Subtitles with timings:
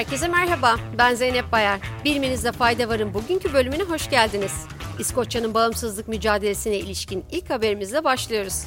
[0.00, 1.80] Herkese merhaba, ben Zeynep Bayar.
[2.04, 4.52] Bilmenizde fayda varın bugünkü bölümüne hoş geldiniz.
[4.98, 8.64] İskoçya'nın bağımsızlık mücadelesine ilişkin ilk haberimizle başlıyoruz.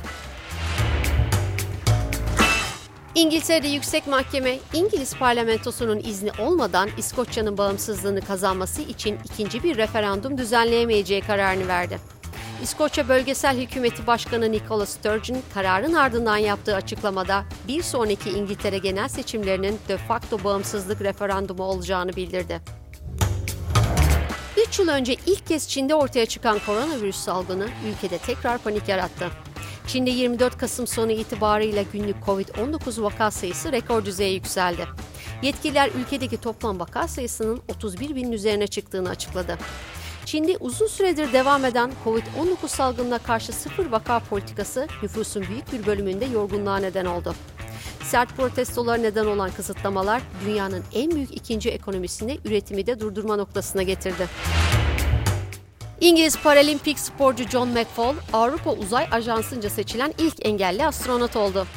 [3.16, 11.22] İngiltere'de Yüksek Mahkeme, İngiliz parlamentosunun izni olmadan İskoçya'nın bağımsızlığını kazanması için ikinci bir referandum düzenleyemeyeceği
[11.22, 12.13] kararını verdi.
[12.64, 19.80] İskoçya Bölgesel Hükümeti Başkanı Nicola Sturgeon kararın ardından yaptığı açıklamada bir sonraki İngiltere genel seçimlerinin
[19.88, 22.62] de facto bağımsızlık referandumu olacağını bildirdi.
[24.68, 29.30] 3 yıl önce ilk kez Çin'de ortaya çıkan koronavirüs salgını ülkede tekrar panik yarattı.
[29.88, 34.88] Çin'de 24 Kasım sonu itibarıyla günlük Covid-19 vaka sayısı rekor düzeye yükseldi.
[35.42, 39.58] Yetkililer ülkedeki toplam vaka sayısının 31 binin üzerine çıktığını açıkladı.
[40.34, 46.26] Çin'de uzun süredir devam eden Covid-19 salgınına karşı sıfır vaka politikası nüfusun büyük bir bölümünde
[46.26, 47.36] yorgunluğa neden oldu.
[48.04, 54.28] Sert protestolar neden olan kısıtlamalar dünyanın en büyük ikinci ekonomisini üretimi de durdurma noktasına getirdi.
[56.02, 61.68] İngiliz paralimpik sporcu John McFall, Avrupa Uzay Ajansı'nca seçilen ilk engelli astronot oldu.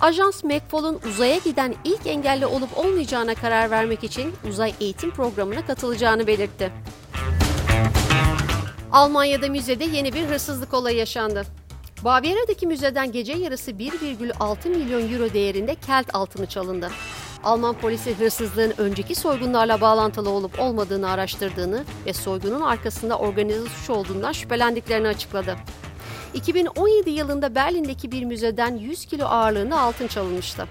[0.00, 6.26] Ajans McFall'un uzaya giden ilk engelli olup olmayacağına karar vermek için uzay eğitim programına katılacağını
[6.26, 6.72] belirtti.
[8.92, 11.44] Almanya'da müzede yeni bir hırsızlık olayı yaşandı.
[12.04, 16.90] Baviera'daki müzeden gece yarısı 1,6 milyon euro değerinde kelt altını çalındı.
[17.44, 24.32] Alman polisi hırsızlığın önceki soygunlarla bağlantılı olup olmadığını araştırdığını ve soygunun arkasında organize suç olduğundan
[24.32, 25.56] şüphelendiklerini açıkladı.
[26.34, 30.68] 2017 yılında Berlin'deki bir müzeden 100 kilo ağırlığında altın çalınmıştı.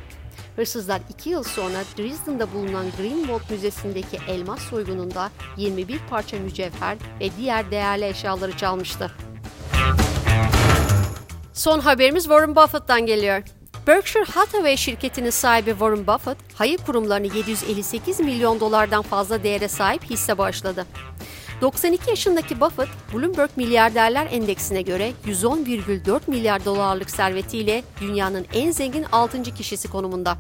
[0.55, 7.71] Hırsızlar 2 yıl sonra Dresden'da bulunan Greenwald Müzesi'ndeki elmas soygununda 21 parça mücevher ve diğer
[7.71, 9.11] değerli eşyaları çalmıştı.
[11.53, 13.43] Son haberimiz Warren Buffett'tan geliyor.
[13.88, 20.38] Berkshire Hathaway şirketinin sahibi Warren Buffett, hayır kurumlarını 758 milyon dolardan fazla değere sahip hisse
[20.38, 20.86] bağışladı.
[21.62, 29.44] 92 yaşındaki Buffett, Bloomberg Milyarderler Endeksine göre 110,4 milyar dolarlık servetiyle dünyanın en zengin 6.
[29.44, 30.38] kişisi konumunda.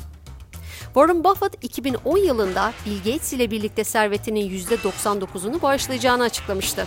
[0.85, 6.85] Warren Buffett 2010 yılında Bill Gates ile birlikte servetinin %99'unu bağışlayacağını açıklamıştı.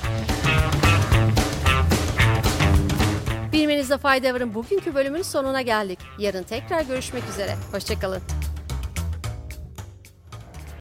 [3.52, 5.98] Bilmenizde fayda varın bugünkü bölümün sonuna geldik.
[6.18, 7.56] Yarın tekrar görüşmek üzere.
[7.72, 8.22] Hoşçakalın.